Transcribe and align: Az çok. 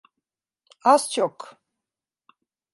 Az 0.83 1.11
çok. 1.11 1.61